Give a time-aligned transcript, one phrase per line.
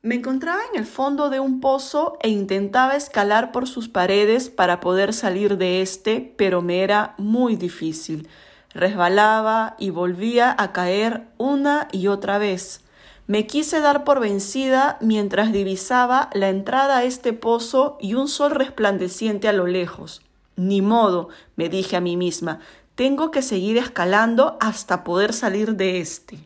[0.00, 4.78] Me encontraba en el fondo de un pozo e intentaba escalar por sus paredes para
[4.78, 8.28] poder salir de este, pero me era muy difícil.
[8.72, 12.82] Resbalaba y volvía a caer una y otra vez.
[13.26, 18.52] Me quise dar por vencida mientras divisaba la entrada a este pozo y un sol
[18.52, 20.22] resplandeciente a lo lejos.
[20.54, 22.60] Ni modo, me dije a mí misma,
[22.94, 26.38] tengo que seguir escalando hasta poder salir de este.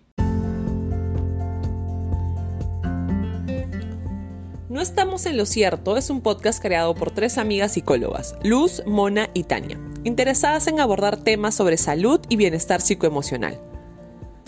[4.73, 9.29] No estamos en lo cierto es un podcast creado por tres amigas psicólogas, Luz, Mona
[9.35, 13.61] y Tania, interesadas en abordar temas sobre salud y bienestar psicoemocional.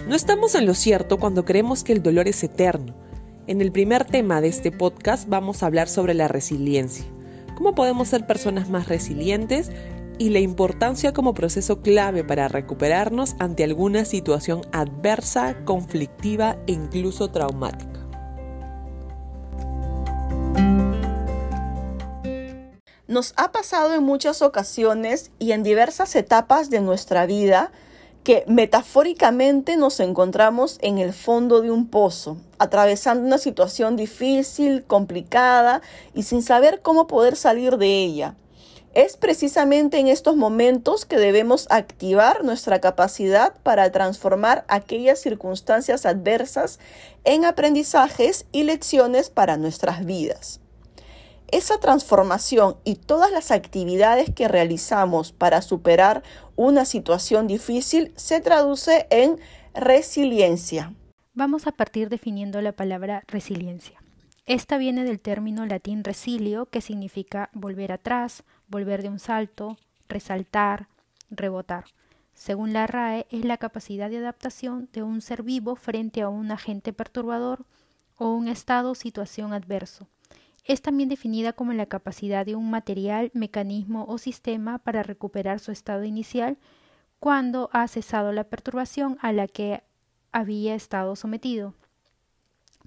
[0.09, 2.95] No estamos en lo cierto cuando creemos que el dolor es eterno.
[3.47, 7.05] En el primer tema de este podcast vamos a hablar sobre la resiliencia,
[7.55, 9.71] cómo podemos ser personas más resilientes
[10.17, 17.29] y la importancia como proceso clave para recuperarnos ante alguna situación adversa, conflictiva e incluso
[17.29, 17.94] traumática.
[23.15, 27.71] Nos ha pasado en muchas ocasiones y en diversas etapas de nuestra vida
[28.25, 35.81] que metafóricamente nos encontramos en el fondo de un pozo, atravesando una situación difícil, complicada
[36.13, 38.35] y sin saber cómo poder salir de ella.
[38.95, 46.81] Es precisamente en estos momentos que debemos activar nuestra capacidad para transformar aquellas circunstancias adversas
[47.23, 50.64] en aprendizajes y lecciones para nuestras vidas.
[51.49, 56.23] Esa transformación y todas las actividades que realizamos para superar
[56.57, 59.39] una situación difícil se traduce en
[59.75, 60.95] resiliencia.
[61.35, 64.03] Vamos a partir definiendo la palabra resiliencia.
[64.47, 69.77] Esta viene del término latín resilio, que significa volver atrás, volver de un salto,
[70.09, 70.89] resaltar,
[71.31, 71.85] rebotar.
[72.35, 76.51] Según la RAE, es la capacidad de adaptación de un ser vivo frente a un
[76.51, 77.65] agente perturbador
[78.17, 80.09] o un estado o situación adverso
[80.65, 85.73] es también definida como la capacidad de un material, mecanismo o sistema para recuperar su
[85.73, 86.57] estado inicial
[87.21, 89.83] cuando ha cesado la perturbación a la que
[90.33, 91.75] había estado sometido.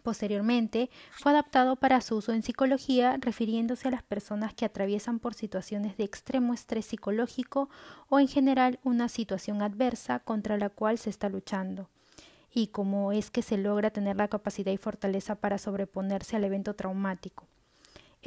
[0.03, 5.34] Posteriormente, fue adaptado para su uso en psicología, refiriéndose a las personas que atraviesan por
[5.34, 7.69] situaciones de extremo estrés psicológico
[8.07, 11.90] o en general una situación adversa contra la cual se está luchando,
[12.53, 16.73] y cómo es que se logra tener la capacidad y fortaleza para sobreponerse al evento
[16.73, 17.47] traumático.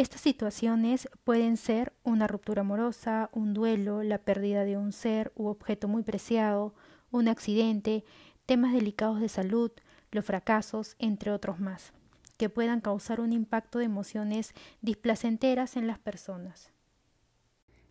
[0.00, 5.48] Estas situaciones pueden ser una ruptura amorosa, un duelo, la pérdida de un ser u
[5.48, 6.74] objeto muy preciado,
[7.10, 8.02] un accidente,
[8.46, 9.70] temas delicados de salud,
[10.10, 11.92] los fracasos, entre otros más,
[12.38, 16.72] que puedan causar un impacto de emociones displacenteras en las personas.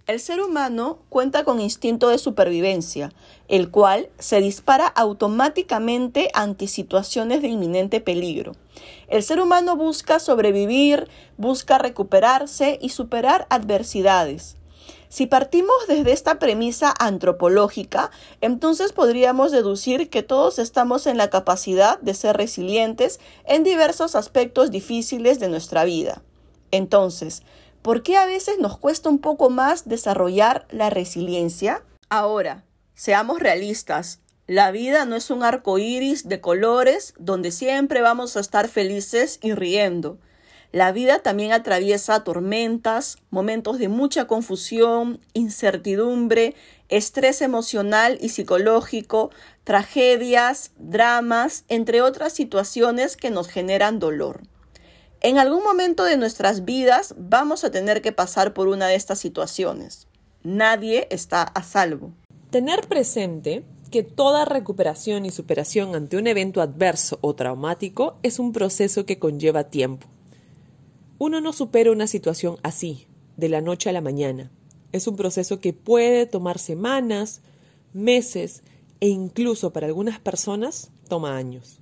[0.09, 3.11] El ser humano cuenta con instinto de supervivencia,
[3.47, 8.53] el cual se dispara automáticamente ante situaciones de inminente peligro.
[9.07, 14.57] El ser humano busca sobrevivir, busca recuperarse y superar adversidades.
[15.09, 18.09] Si partimos desde esta premisa antropológica,
[18.41, 24.71] entonces podríamos deducir que todos estamos en la capacidad de ser resilientes en diversos aspectos
[24.71, 26.23] difíciles de nuestra vida.
[26.71, 27.43] Entonces,
[27.89, 31.83] ¿Por qué a veces nos cuesta un poco más desarrollar la resiliencia?
[32.07, 32.63] Ahora,
[32.93, 34.19] seamos realistas.
[34.45, 39.39] La vida no es un arco iris de colores donde siempre vamos a estar felices
[39.41, 40.19] y riendo.
[40.71, 46.53] La vida también atraviesa tormentas, momentos de mucha confusión, incertidumbre,
[46.89, 49.31] estrés emocional y psicológico,
[49.63, 54.41] tragedias, dramas, entre otras situaciones que nos generan dolor.
[55.21, 59.19] En algún momento de nuestras vidas vamos a tener que pasar por una de estas
[59.19, 60.07] situaciones.
[60.43, 62.13] Nadie está a salvo.
[62.51, 68.53] Tener presente que toda recuperación y superación ante un evento adverso o traumático es un
[68.53, 70.07] proceso que conlleva tiempo.
[71.17, 74.51] Uno no supera una situación así, de la noche a la mañana.
[74.93, 77.41] Es un proceso que puede tomar semanas,
[77.91, 78.63] meses
[79.01, 81.81] e incluso para algunas personas toma años.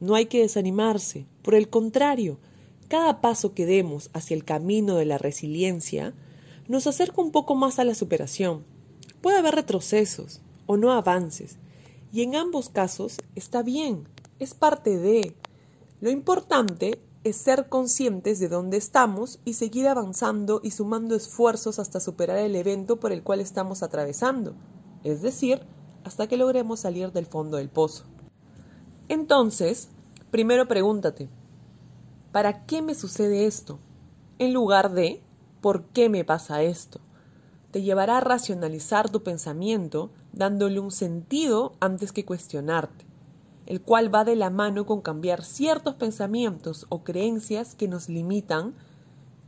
[0.00, 2.38] No hay que desanimarse, por el contrario,
[2.86, 6.14] cada paso que demos hacia el camino de la resiliencia
[6.68, 8.64] nos acerca un poco más a la superación.
[9.20, 11.58] Puede haber retrocesos o no avances,
[12.12, 14.08] y en ambos casos está bien,
[14.38, 15.34] es parte de.
[16.00, 21.98] Lo importante es ser conscientes de dónde estamos y seguir avanzando y sumando esfuerzos hasta
[21.98, 24.54] superar el evento por el cual estamos atravesando,
[25.02, 25.60] es decir,
[26.04, 28.04] hasta que logremos salir del fondo del pozo.
[29.08, 29.88] Entonces,
[30.30, 31.28] primero pregúntate,
[32.36, 33.78] ¿para qué me sucede esto?
[34.38, 35.22] En lugar de
[35.62, 37.00] ¿por qué me pasa esto?
[37.70, 43.06] Te llevará a racionalizar tu pensamiento dándole un sentido antes que cuestionarte.
[43.64, 48.74] el cual va de la mano con cambiar ciertos pensamientos o creencias que nos limitan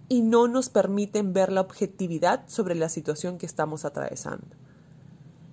[0.08, 4.56] y no nos permiten ver la objetividad sobre la situación que estamos atravesando.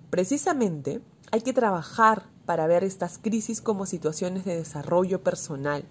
[0.09, 1.01] Precisamente,
[1.33, 5.83] hay que trabajar para ver estas crisis como situaciones de desarrollo personal,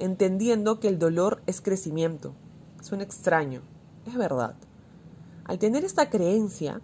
[0.00, 2.34] entendiendo que el dolor es crecimiento.
[2.80, 3.62] Suena extraño,
[4.06, 4.54] es verdad.
[5.44, 6.80] Al tener esta creencia,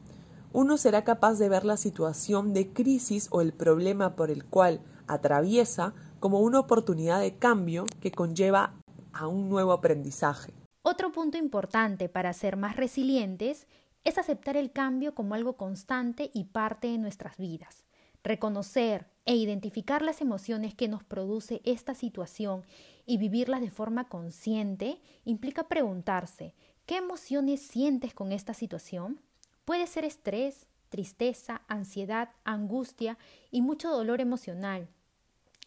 [0.52, 4.80] uno será capaz de ver la situación de crisis o el problema por el cual
[5.06, 8.74] atraviesa como una oportunidad de cambio que conlleva
[9.12, 10.52] a un nuevo aprendizaje.
[10.82, 13.66] Otro punto importante para ser más resilientes
[14.04, 17.84] es aceptar el cambio como algo constante y parte de nuestras vidas.
[18.22, 22.64] Reconocer e identificar las emociones que nos produce esta situación
[23.06, 26.54] y vivirlas de forma consciente implica preguntarse,
[26.86, 29.20] ¿qué emociones sientes con esta situación?
[29.64, 33.18] Puede ser estrés, tristeza, ansiedad, angustia
[33.50, 34.88] y mucho dolor emocional.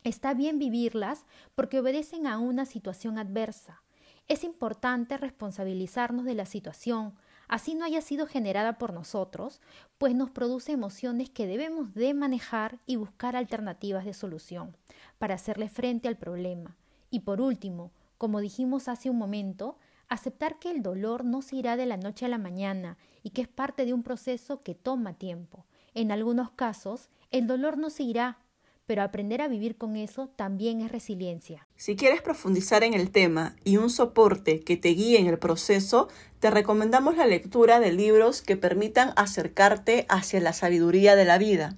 [0.04, 3.82] Está bien vivirlas porque obedecen a una situación adversa.
[4.28, 7.14] Es importante responsabilizarnos de la situación,
[7.48, 9.62] así no haya sido generada por nosotros,
[9.98, 14.76] pues nos produce emociones que debemos de manejar y buscar alternativas de solución
[15.18, 16.78] para hacerle frente al problema.
[17.10, 19.78] Y por último, como dijimos hace un momento,
[20.10, 23.42] aceptar que el dolor no se irá de la noche a la mañana y que
[23.42, 25.66] es parte de un proceso que toma tiempo.
[25.94, 28.40] En algunos casos, el dolor no se irá,
[28.86, 31.68] pero aprender a vivir con eso también es resiliencia.
[31.76, 36.08] Si quieres profundizar en el tema y un soporte que te guíe en el proceso,
[36.40, 41.76] te recomendamos la lectura de libros que permitan acercarte hacia la sabiduría de la vida.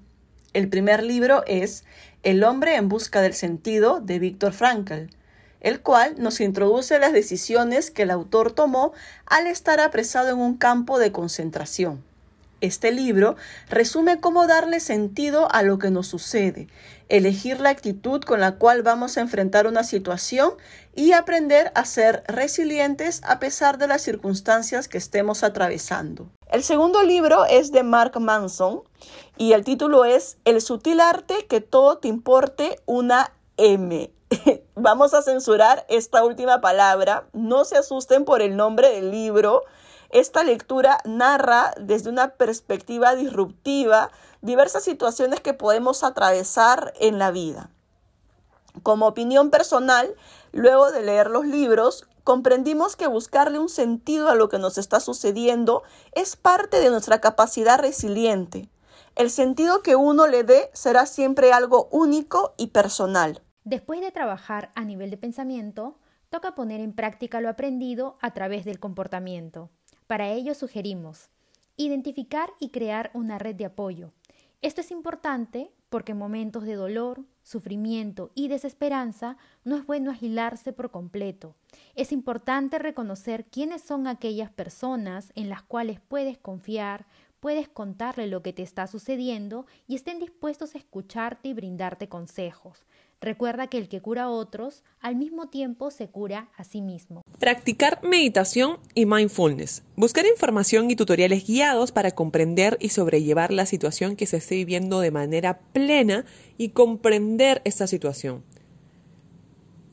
[0.53, 1.83] El primer libro es
[2.21, 5.09] El hombre en busca del sentido de Víctor Frankl,
[5.61, 8.93] el cual nos introduce las decisiones que el autor tomó
[9.25, 12.03] al estar apresado en un campo de concentración.
[12.61, 13.37] Este libro
[13.69, 16.67] resume cómo darle sentido a lo que nos sucede,
[17.07, 20.51] elegir la actitud con la cual vamos a enfrentar una situación
[20.93, 26.29] y aprender a ser resilientes a pesar de las circunstancias que estemos atravesando.
[26.51, 28.81] El segundo libro es de Mark Manson
[29.37, 34.11] y el título es El sutil arte que todo te importe una M.
[34.75, 37.27] Vamos a censurar esta última palabra.
[37.33, 39.63] No se asusten por el nombre del libro.
[40.09, 44.11] Esta lectura narra desde una perspectiva disruptiva
[44.41, 47.69] diversas situaciones que podemos atravesar en la vida.
[48.83, 50.15] Como opinión personal,
[50.51, 54.99] luego de leer los libros, comprendimos que buscarle un sentido a lo que nos está
[54.99, 55.83] sucediendo
[56.13, 58.69] es parte de nuestra capacidad resiliente.
[59.15, 63.41] El sentido que uno le dé será siempre algo único y personal.
[63.63, 68.65] Después de trabajar a nivel de pensamiento, toca poner en práctica lo aprendido a través
[68.65, 69.69] del comportamiento.
[70.07, 71.29] Para ello sugerimos
[71.79, 74.11] identificar y crear una red de apoyo.
[74.61, 80.73] Esto es importante porque en momentos de dolor, sufrimiento y desesperanza no es bueno agilarse
[80.73, 81.55] por completo.
[81.95, 87.07] Es importante reconocer quiénes son aquellas personas en las cuales puedes confiar,
[87.39, 92.85] puedes contarle lo que te está sucediendo y estén dispuestos a escucharte y brindarte consejos.
[93.21, 97.21] Recuerda que el que cura a otros, al mismo tiempo se cura a sí mismo.
[97.37, 99.83] Practicar meditación y mindfulness.
[99.97, 105.01] Buscar información y tutoriales guiados para comprender y sobrellevar la situación que se esté viviendo
[105.01, 106.23] de manera plena
[106.57, 108.43] y comprender esta situación.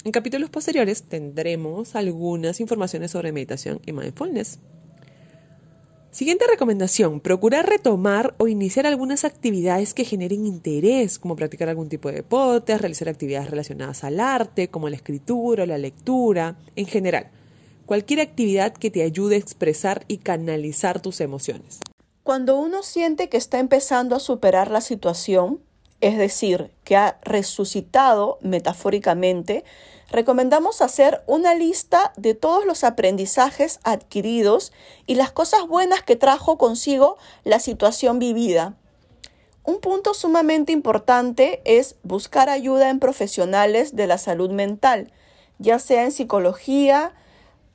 [0.05, 4.60] En capítulos posteriores tendremos algunas informaciones sobre meditación y mindfulness.
[6.17, 12.08] Siguiente recomendación, procurar retomar o iniciar algunas actividades que generen interés, como practicar algún tipo
[12.08, 17.29] de deporte, realizar actividades relacionadas al arte, como la escritura, la lectura, en general.
[17.85, 21.81] Cualquier actividad que te ayude a expresar y canalizar tus emociones.
[22.23, 25.61] Cuando uno siente que está empezando a superar la situación,
[26.01, 29.65] es decir, que ha resucitado metafóricamente,
[30.10, 34.72] recomendamos hacer una lista de todos los aprendizajes adquiridos
[35.06, 38.75] y las cosas buenas que trajo consigo la situación vivida.
[39.65, 45.13] Un punto sumamente importante es buscar ayuda en profesionales de la salud mental,
[45.58, 47.15] ya sea en psicología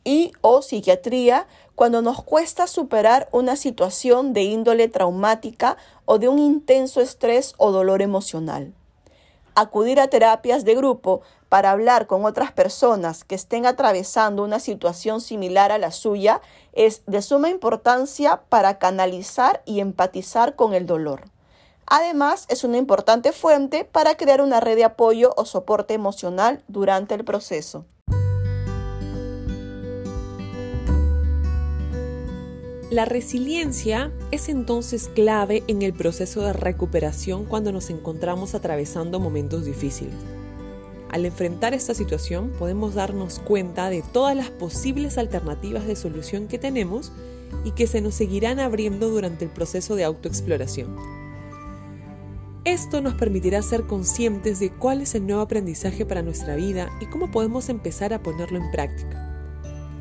[0.06, 6.40] y o psiquiatría, cuando nos cuesta superar una situación de índole traumática o de un
[6.40, 8.74] intenso estrés o dolor emocional.
[9.54, 15.20] Acudir a terapias de grupo para hablar con otras personas que estén atravesando una situación
[15.20, 16.42] similar a la suya
[16.72, 21.24] es de suma importancia para canalizar y empatizar con el dolor.
[21.86, 27.16] Además, es una importante fuente para crear una red de apoyo o soporte emocional durante
[27.16, 27.84] el proceso.
[32.92, 39.64] La resiliencia es entonces clave en el proceso de recuperación cuando nos encontramos atravesando momentos
[39.64, 40.14] difíciles.
[41.10, 46.60] Al enfrentar esta situación podemos darnos cuenta de todas las posibles alternativas de solución que
[46.60, 47.14] tenemos
[47.64, 50.94] y que se nos seguirán abriendo durante el proceso de autoexploración.
[52.66, 57.06] Esto nos permitirá ser conscientes de cuál es el nuevo aprendizaje para nuestra vida y
[57.06, 59.21] cómo podemos empezar a ponerlo en práctica.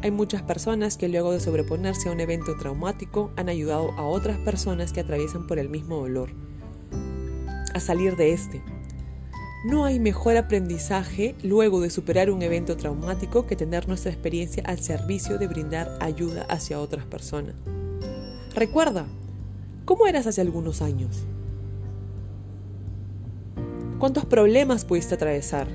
[0.03, 4.39] Hay muchas personas que luego de sobreponerse a un evento traumático han ayudado a otras
[4.39, 6.31] personas que atraviesan por el mismo dolor
[7.75, 8.63] a salir de este.
[9.67, 14.79] No hay mejor aprendizaje luego de superar un evento traumático que tener nuestra experiencia al
[14.79, 17.55] servicio de brindar ayuda hacia otras personas.
[18.55, 19.07] Recuerda,
[19.85, 21.25] ¿cómo eras hace algunos años?
[23.99, 25.69] ¿Cuántos problemas pudiste atravesar?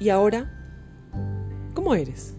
[0.00, 0.61] ¿Y ahora?
[1.82, 2.36] ¿Cómo eres?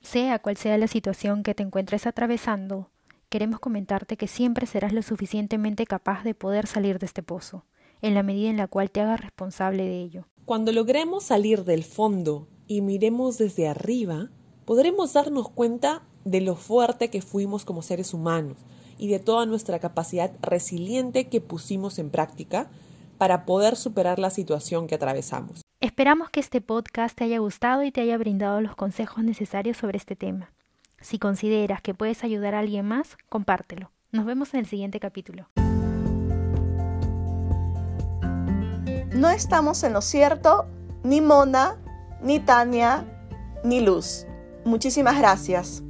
[0.00, 2.88] Sea cual sea la situación que te encuentres atravesando,
[3.30, 7.64] queremos comentarte que siempre serás lo suficientemente capaz de poder salir de este pozo,
[8.00, 10.28] en la medida en la cual te hagas responsable de ello.
[10.44, 14.30] Cuando logremos salir del fondo y miremos desde arriba,
[14.66, 18.58] podremos darnos cuenta de lo fuerte que fuimos como seres humanos,
[19.02, 22.70] y de toda nuestra capacidad resiliente que pusimos en práctica
[23.18, 25.62] para poder superar la situación que atravesamos.
[25.80, 29.98] Esperamos que este podcast te haya gustado y te haya brindado los consejos necesarios sobre
[29.98, 30.52] este tema.
[31.00, 33.90] Si consideras que puedes ayudar a alguien más, compártelo.
[34.12, 35.48] Nos vemos en el siguiente capítulo.
[39.16, 40.68] No estamos en lo cierto,
[41.02, 41.76] ni Mona,
[42.22, 43.04] ni Tania,
[43.64, 44.26] ni Luz.
[44.64, 45.82] Muchísimas gracias.